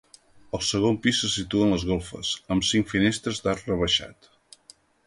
Al 0.57 0.63
segon 0.67 0.97
pis 1.03 1.19
se 1.25 1.29
situen 1.35 1.75
les 1.75 1.85
golfes, 1.91 2.33
amb 2.57 2.69
cinc 2.73 2.91
finestres 2.95 3.45
d'arc 3.47 3.71
rebaixat. 3.73 4.33